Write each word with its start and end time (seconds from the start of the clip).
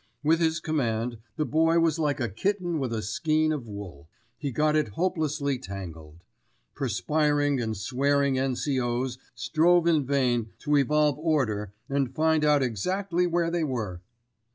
With 0.23 0.39
his 0.39 0.59
command, 0.59 1.19
the 1.35 1.45
Boy 1.45 1.77
was 1.79 1.99
like 1.99 2.19
a 2.19 2.27
kitten 2.27 2.79
with 2.79 2.91
a 2.91 3.03
skein 3.03 3.51
of 3.51 3.67
wool. 3.67 4.09
He 4.35 4.51
got 4.51 4.75
it 4.75 4.87
hopelessly 4.97 5.59
tangled. 5.59 6.23
Perspiring 6.73 7.61
and 7.61 7.77
swearing 7.77 8.35
N.C.O.'s 8.35 9.19
strove 9.35 9.85
in 9.85 10.03
vain 10.03 10.53
to 10.57 10.75
evolve 10.75 11.19
order 11.19 11.71
and 11.87 12.15
find 12.15 12.43
out 12.43 12.63
exactly 12.63 13.27
where 13.27 13.51
they 13.51 13.63
were. 13.63 14.01